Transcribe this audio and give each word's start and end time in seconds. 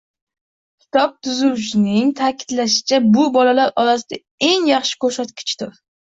Kitob 0.85 1.11
tuzuvchilarining 1.27 2.09
taʼkidlashicha, 2.21 3.01
bu 3.19 3.27
bolalar 3.37 3.75
orasida 3.83 4.21
eng 4.51 4.67
yaxshi 4.73 5.01
koʻrsatkichdir. 5.07 5.81